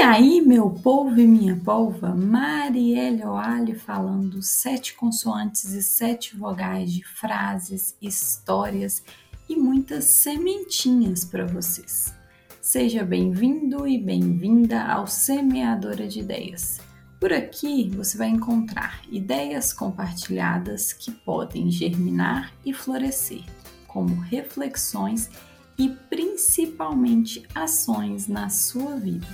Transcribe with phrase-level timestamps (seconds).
[0.00, 6.90] E aí, meu povo e minha polva, Marielle Oali falando sete consoantes e sete vogais
[6.90, 9.02] de frases, histórias
[9.46, 12.14] e muitas sementinhas para vocês.
[12.62, 16.80] Seja bem-vindo e bem-vinda ao Semeadora de Ideias.
[17.20, 23.44] Por aqui você vai encontrar ideias compartilhadas que podem germinar e florescer,
[23.86, 25.28] como reflexões
[25.76, 29.26] e principalmente ações na sua vida.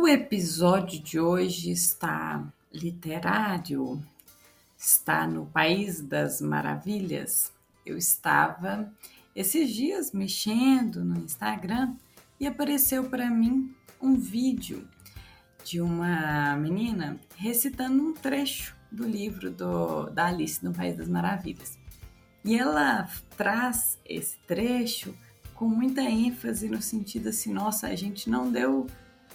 [0.00, 4.00] O episódio de hoje está literário,
[4.78, 7.52] está no País das Maravilhas.
[7.84, 8.92] Eu estava
[9.34, 11.96] esses dias mexendo no Instagram
[12.38, 14.86] e apareceu para mim um vídeo
[15.64, 21.76] de uma menina recitando um trecho do livro do, da Alice no País das Maravilhas.
[22.44, 25.12] E ela traz esse trecho
[25.54, 28.86] com muita ênfase no sentido assim, nossa, a gente não deu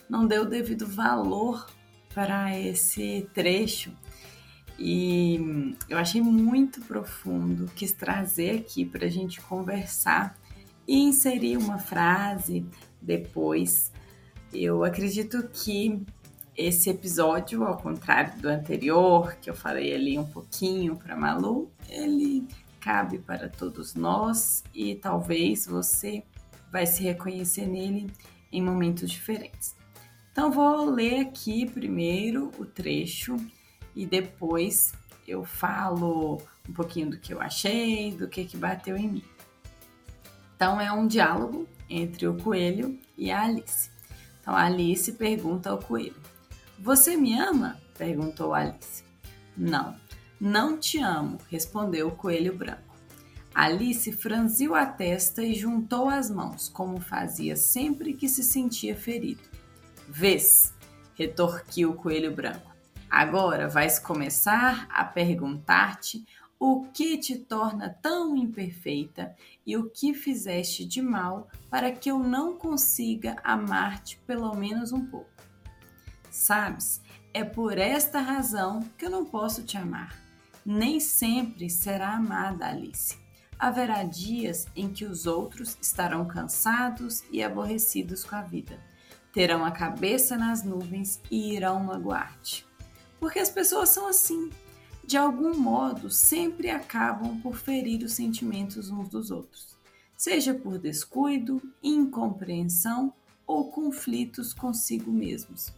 [0.10, 1.68] não deu devido valor
[2.14, 3.92] para esse trecho.
[4.78, 10.38] E eu achei muito profundo, quis trazer aqui para a gente conversar
[10.88, 12.66] e inserir uma frase
[13.02, 13.92] depois.
[14.52, 16.04] Eu acredito que
[16.56, 22.48] esse episódio, ao contrário do anterior, que eu falei ali um pouquinho para Malu, ele
[22.80, 26.24] cabe para todos nós e talvez você
[26.72, 28.12] vai se reconhecer nele
[28.52, 29.76] em momentos diferentes.
[30.34, 33.38] Então, vou ler aqui primeiro o trecho
[33.96, 34.92] e depois
[35.28, 39.24] eu falo um pouquinho do que eu achei, do que, que bateu em mim.
[40.56, 43.92] Então, é um diálogo entre o coelho e a Alice.
[44.42, 46.16] Então, a Alice pergunta ao coelho:
[46.80, 47.80] Você me ama?
[47.96, 49.04] perguntou Alice.
[49.56, 49.96] Não,
[50.42, 52.96] não te amo, respondeu o coelho branco.
[53.54, 59.54] Alice franziu a testa e juntou as mãos, como fazia sempre que se sentia ferido.
[60.16, 60.72] Vês,
[61.16, 62.72] retorquiu o coelho branco.
[63.10, 66.24] Agora vais começar a perguntar-te
[66.60, 69.36] o que te torna tão imperfeita
[69.66, 75.04] e o que fizeste de mal para que eu não consiga amar-te pelo menos um
[75.04, 75.32] pouco.
[76.30, 77.02] Sabes,
[77.34, 80.16] é por esta razão que eu não posso te amar.
[80.64, 83.18] Nem sempre será amada Alice.
[83.58, 88.93] Haverá dias em que os outros estarão cansados e aborrecidos com a vida
[89.34, 92.66] terão a cabeça nas nuvens e irão magoar-te.
[93.20, 94.50] Porque as pessoas são assim.
[95.06, 99.76] De algum modo, sempre acabam por ferir os sentimentos uns dos outros,
[100.16, 103.12] seja por descuido, incompreensão
[103.46, 105.74] ou conflitos consigo mesmos.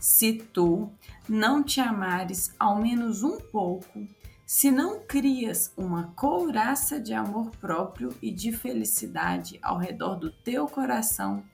[0.00, 0.90] Se tu
[1.28, 4.06] não te amares ao menos um pouco,
[4.46, 10.66] se não crias uma couraça de amor próprio e de felicidade ao redor do teu
[10.66, 11.44] coração,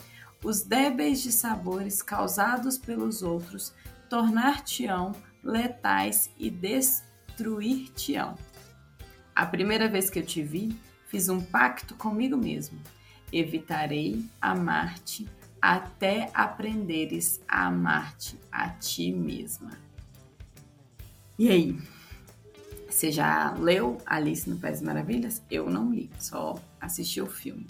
[0.42, 3.74] os débeis de sabores causados pelos outros
[4.08, 5.12] tornar-te-ão
[5.42, 8.36] letais e destruir-te-ão.
[9.34, 12.78] A primeira vez que eu te vi, fiz um pacto comigo mesmo.
[13.32, 15.28] Evitarei amar-te
[15.60, 19.72] até aprenderes a amar-te a ti mesma.
[21.38, 21.78] E aí?
[22.88, 25.42] Você já leu Alice no País Maravilhas?
[25.50, 27.66] Eu não li, só assisti o filme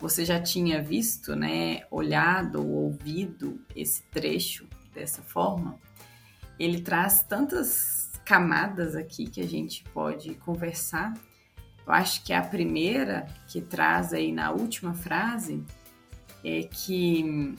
[0.00, 5.78] você já tinha visto, né, olhado ou ouvido esse trecho dessa forma,
[6.58, 11.12] ele traz tantas camadas aqui que a gente pode conversar.
[11.86, 15.62] Eu acho que a primeira que traz aí na última frase
[16.42, 17.54] é que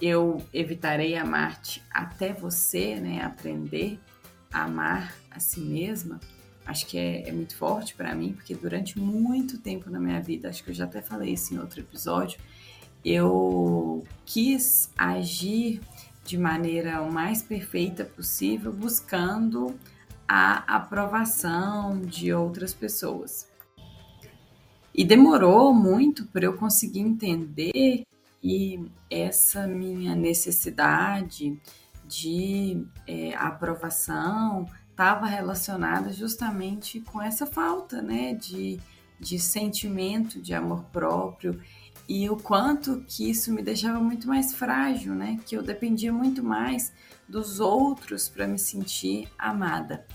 [0.00, 3.98] eu evitarei amar-te até você, né, aprender
[4.52, 6.20] a amar a si mesma
[6.66, 10.48] acho que é, é muito forte para mim, porque durante muito tempo na minha vida,
[10.48, 12.38] acho que eu já até falei isso em outro episódio,
[13.04, 15.80] eu quis agir
[16.24, 19.78] de maneira o mais perfeita possível, buscando
[20.26, 23.48] a aprovação de outras pessoas.
[24.92, 28.04] E demorou muito para eu conseguir entender
[28.40, 31.56] que essa minha necessidade
[32.08, 34.66] de é, aprovação
[34.96, 38.80] estava relacionada justamente com essa falta né, de,
[39.20, 41.60] de sentimento de amor próprio
[42.08, 45.38] e o quanto que isso me deixava muito mais frágil, né?
[45.44, 46.92] Que eu dependia muito mais
[47.28, 50.06] dos outros para me sentir amada.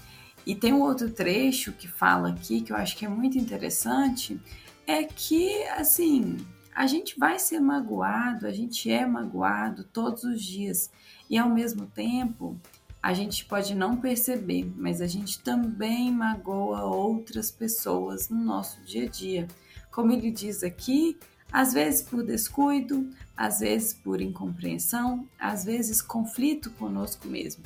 [0.45, 4.42] E tem um outro trecho que fala aqui que eu acho que é muito interessante,
[4.88, 6.38] é que assim,
[6.74, 10.89] a gente vai ser magoado, a gente é magoado todos os dias.
[11.30, 12.60] E ao mesmo tempo,
[13.01, 19.06] a gente pode não perceber, mas a gente também magoa outras pessoas no nosso dia
[19.06, 19.48] a dia.
[19.89, 21.18] como ele diz aqui,
[21.51, 27.63] às vezes por descuido, às vezes por incompreensão, às vezes conflito conosco mesmo.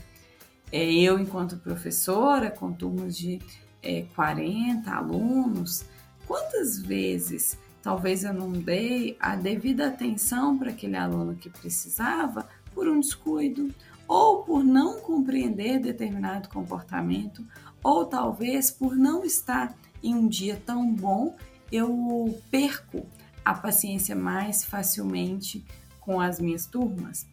[0.72, 3.40] É, eu, enquanto professora, com turmas de
[3.84, 5.86] é, 40 alunos,
[6.26, 12.88] quantas vezes talvez eu não dei a devida atenção para aquele aluno que precisava por
[12.88, 13.72] um descuido,
[14.08, 17.46] ou por não compreender determinado comportamento,
[17.84, 21.36] ou talvez por não estar em um dia tão bom,
[21.72, 23.06] eu perco
[23.44, 25.66] a paciência mais facilmente
[26.00, 27.28] com as minhas turmas.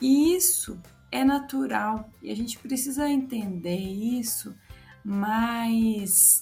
[0.00, 0.78] E isso
[1.10, 4.54] é natural e a gente precisa entender isso
[5.04, 6.40] mais,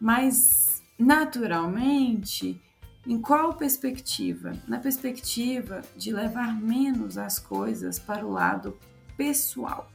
[0.00, 2.60] mais naturalmente.
[3.06, 4.52] Em qual perspectiva?
[4.66, 8.76] Na perspectiva de levar menos as coisas para o lado
[9.18, 9.90] pessoal.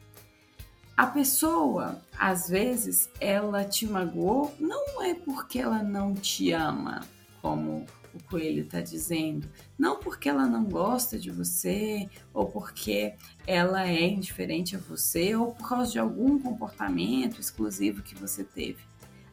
[0.95, 7.01] A pessoa, às vezes, ela te magoou, não é porque ela não te ama,
[7.41, 9.49] como o coelho está dizendo,
[9.79, 13.15] não porque ela não gosta de você, ou porque
[13.47, 18.83] ela é indiferente a você, ou por causa de algum comportamento exclusivo que você teve.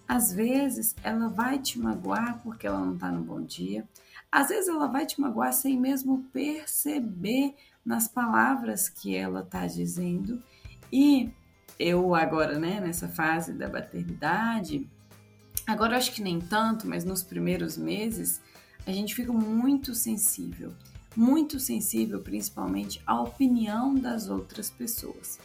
[0.08, 3.87] Às vezes ela vai te magoar porque ela não está no bom dia,
[4.30, 7.54] às vezes ela vai te magoar sem mesmo perceber
[7.84, 10.42] nas palavras que ela está dizendo.
[10.92, 11.30] E
[11.78, 14.88] eu agora, né, nessa fase da paternidade,
[15.66, 18.40] agora acho que nem tanto, mas nos primeiros meses,
[18.86, 20.72] a gente fica muito sensível,
[21.16, 25.38] muito sensível principalmente à opinião das outras pessoas.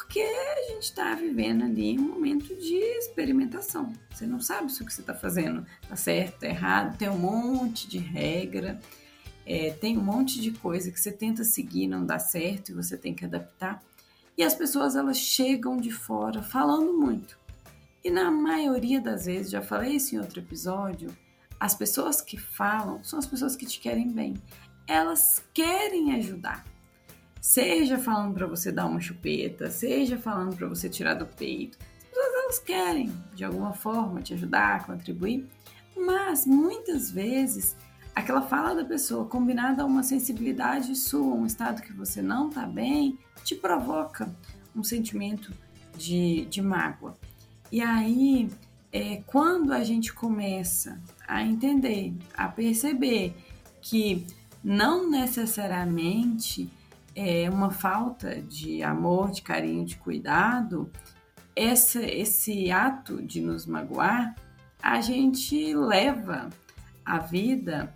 [0.00, 3.92] Porque a gente está vivendo ali um momento de experimentação.
[4.10, 7.18] Você não sabe se o que você está fazendo está certo, está errado, tem um
[7.18, 8.80] monte de regra.
[9.44, 12.96] É, tem um monte de coisa que você tenta seguir, não dá certo e você
[12.96, 13.82] tem que adaptar.
[14.38, 17.38] E as pessoas elas chegam de fora falando muito.
[18.02, 21.14] E na maioria das vezes, já falei isso em outro episódio,
[21.58, 24.34] as pessoas que falam são as pessoas que te querem bem.
[24.88, 26.64] Elas querem ajudar.
[27.40, 31.78] Seja falando para você dar uma chupeta, seja falando para você tirar do peito.
[32.02, 35.48] As pessoas elas querem, de alguma forma, te ajudar, contribuir.
[35.96, 37.76] Mas muitas vezes
[38.14, 42.66] aquela fala da pessoa combinada a uma sensibilidade sua, um estado que você não está
[42.66, 44.30] bem, te provoca
[44.76, 45.52] um sentimento
[45.96, 47.16] de, de mágoa.
[47.72, 48.50] E aí,
[48.92, 53.34] é, quando a gente começa a entender, a perceber
[53.80, 54.26] que
[54.62, 56.70] não necessariamente
[57.14, 60.90] é uma falta de amor, de carinho, de cuidado,
[61.54, 64.34] essa, esse ato de nos magoar,
[64.82, 66.48] a gente leva
[67.04, 67.92] a vida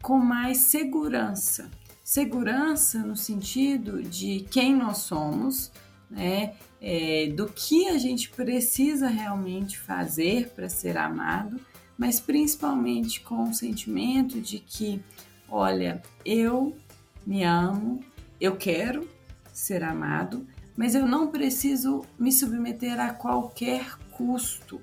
[0.00, 1.70] com mais segurança.
[2.02, 5.70] Segurança no sentido de quem nós somos,
[6.10, 6.54] né?
[6.80, 11.60] É, do que a gente precisa realmente fazer para ser amado,
[11.96, 15.00] mas principalmente com o sentimento de que,
[15.48, 16.76] olha, eu
[17.24, 18.00] me amo,
[18.42, 19.08] eu quero
[19.52, 20.44] ser amado,
[20.76, 24.80] mas eu não preciso me submeter a qualquer custo.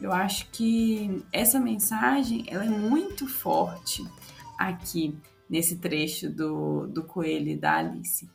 [0.00, 4.04] Eu acho que essa mensagem ela é muito forte
[4.58, 5.16] aqui
[5.48, 8.28] nesse trecho do, do Coelho e da Alice.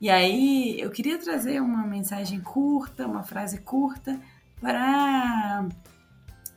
[0.00, 4.18] E aí eu queria trazer uma mensagem curta, uma frase curta,
[4.58, 5.68] para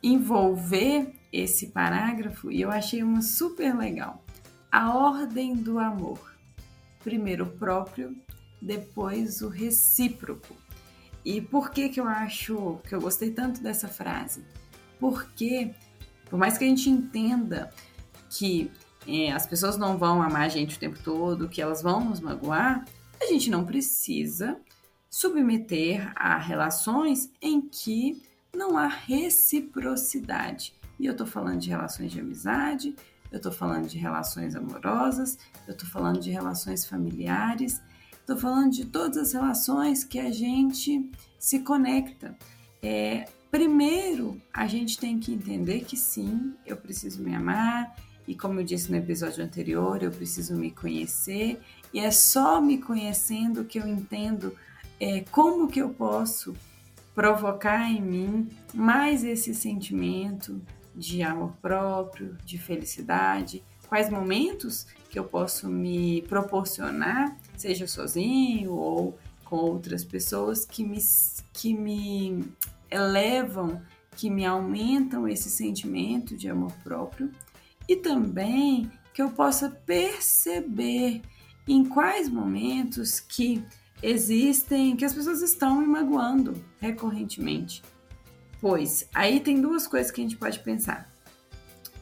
[0.02, 4.24] envolver esse parágrafo e eu achei uma super legal.
[4.72, 6.37] A ordem do amor.
[7.02, 8.16] Primeiro o próprio,
[8.60, 10.56] depois o recíproco.
[11.24, 14.44] E por que que eu acho que eu gostei tanto dessa frase?
[14.98, 15.74] Porque
[16.28, 17.70] por mais que a gente entenda
[18.30, 18.70] que
[19.06, 22.20] é, as pessoas não vão amar a gente o tempo todo, que elas vão nos
[22.20, 22.84] magoar,
[23.20, 24.58] a gente não precisa
[25.10, 28.22] submeter a relações em que
[28.54, 30.74] não há reciprocidade.
[30.98, 32.94] E eu tô falando de relações de amizade,
[33.30, 37.80] eu tô falando de relações amorosas, eu tô falando de relações familiares,
[38.26, 42.36] tô falando de todas as relações que a gente se conecta.
[42.82, 47.94] É, primeiro, a gente tem que entender que sim, eu preciso me amar,
[48.28, 51.58] e como eu disse no episódio anterior, eu preciso me conhecer
[51.94, 54.54] e é só me conhecendo que eu entendo
[55.00, 56.54] é, como que eu posso
[57.14, 60.60] provocar em mim mais esse sentimento
[60.98, 69.18] de amor próprio, de felicidade, quais momentos que eu posso me proporcionar, seja sozinho ou
[69.44, 70.98] com outras pessoas que me,
[71.54, 72.44] que me
[72.90, 73.80] elevam,
[74.16, 77.30] que me aumentam esse sentimento de amor próprio
[77.88, 81.22] e também que eu possa perceber
[81.66, 83.64] em quais momentos que
[84.02, 87.82] existem, que as pessoas estão me magoando recorrentemente.
[88.60, 91.08] Pois aí tem duas coisas que a gente pode pensar.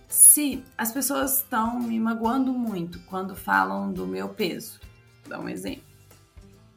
[0.09, 4.81] se as pessoas estão me magoando muito quando falam do meu peso,
[5.23, 5.85] vou dar um exemplo.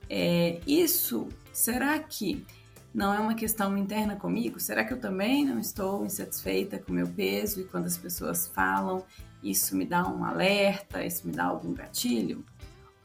[0.09, 2.45] É, isso, será que
[2.93, 4.59] não é uma questão interna comigo?
[4.59, 8.47] Será que eu também não estou insatisfeita com o meu peso e quando as pessoas
[8.47, 9.05] falam,
[9.41, 12.43] isso me dá um alerta, isso me dá algum gatilho?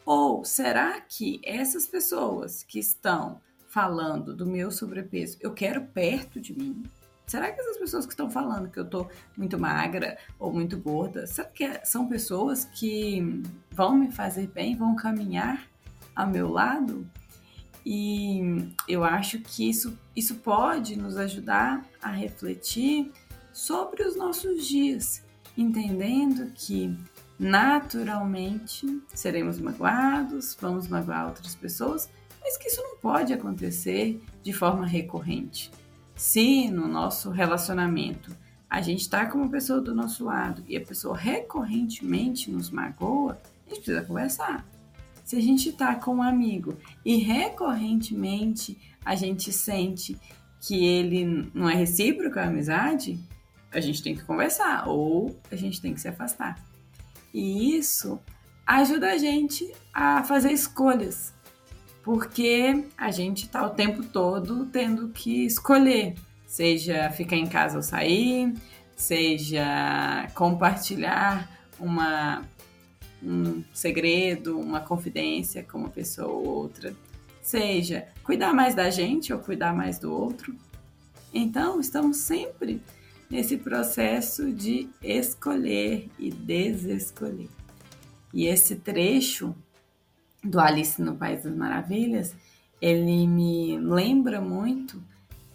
[0.05, 3.41] Ou será que essas pessoas que estão
[3.75, 6.85] falando do meu sobrepeso, eu quero perto de mim?
[7.27, 11.27] Será que essas pessoas que estão falando que eu tô muito magra ou muito gorda,
[11.27, 15.67] será que são pessoas que vão me fazer bem, vão caminhar
[16.15, 17.05] ao meu lado?
[17.85, 23.11] E eu acho que isso, isso pode nos ajudar a refletir
[23.53, 25.21] sobre os nossos dias,
[25.59, 26.97] entendendo que
[27.37, 32.09] naturalmente seremos magoados, vamos magoar outras pessoas,
[32.45, 35.71] mas que isso não pode acontecer de forma recorrente.
[36.15, 38.37] Se no nosso relacionamento
[38.69, 43.41] a gente está com uma pessoa do nosso lado e a pessoa recorrentemente nos magoa,
[43.67, 44.67] a gente precisa conversar.
[45.25, 50.19] Se a gente está com um amigo e recorrentemente a gente sente
[50.61, 53.19] que ele não é recíproco a amizade,
[53.73, 56.63] a gente tem que conversar ou a gente tem que se afastar.
[57.33, 58.21] E isso
[58.67, 61.34] ajuda a gente a fazer escolhas
[62.05, 66.15] porque a gente está o tempo todo tendo que escolher,
[66.47, 68.53] seja ficar em casa ou sair,
[68.95, 72.43] seja compartilhar uma,
[73.23, 76.95] um segredo, uma confidência com uma pessoa ou outra,
[77.41, 80.55] seja cuidar mais da gente ou cuidar mais do outro.
[81.33, 82.83] Então, estamos sempre
[83.31, 87.49] nesse processo de escolher e desescolher.
[88.33, 89.55] E esse trecho
[90.45, 92.37] do Alice no País das Maravilhas,
[92.81, 95.03] ele me lembra muito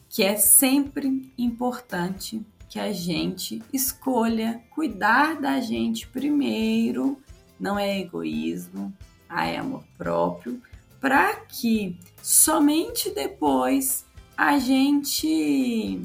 [0.10, 7.22] que é sempre importante que a gente escolha cuidar da gente primeiro,
[7.60, 8.94] não é egoísmo,
[9.28, 10.62] ah, é amor próprio,
[11.00, 14.06] para que somente depois
[14.36, 16.02] a gente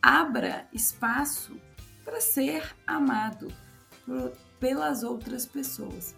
[0.00, 1.56] abra espaço
[2.04, 3.48] para ser amado
[4.60, 6.14] pelas outras pessoas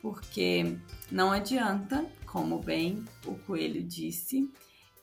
[0.00, 0.78] porque
[1.10, 4.50] não adianta, como bem o coelho disse,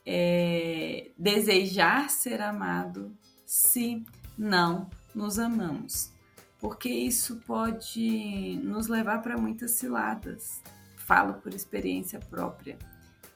[0.06, 4.04] é, desejar ser amado se
[4.36, 6.12] não nos amamos,
[6.58, 10.62] porque isso pode nos levar para muitas ciladas.
[10.96, 12.78] Falo por experiência própria.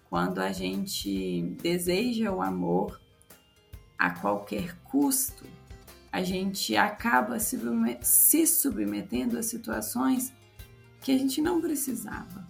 [0.08, 2.98] Quando a gente deseja o amor
[3.98, 5.44] a qualquer custo,
[6.10, 10.32] a gente acaba se submetendo a situações
[11.00, 12.46] que a gente não precisava.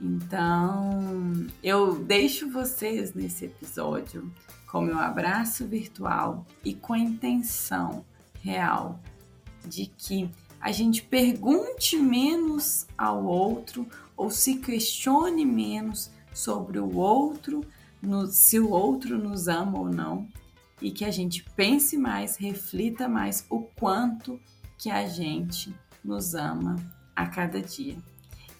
[0.00, 4.32] Então, eu deixo vocês nesse episódio
[4.66, 8.04] com meu abraço virtual e com a intenção
[8.40, 9.00] real
[9.66, 13.86] de que a gente pergunte menos ao outro
[14.16, 17.64] ou se questione menos sobre o outro,
[18.00, 20.28] no, se o outro nos ama ou não,
[20.80, 24.40] e que a gente pense mais, reflita mais o quanto
[24.78, 26.76] que a gente nos ama
[27.20, 27.96] a cada dia.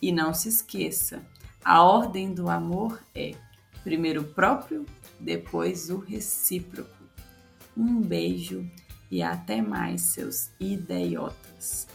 [0.03, 1.23] E não se esqueça,
[1.65, 3.35] a ordem do amor é
[3.83, 4.87] primeiro o próprio,
[5.19, 6.91] depois o recíproco.
[7.77, 8.69] Um beijo
[9.11, 11.87] e até mais, seus idiotas.